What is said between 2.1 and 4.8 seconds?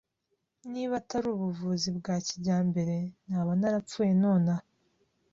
kijyambere, naba narapfuye nonaha.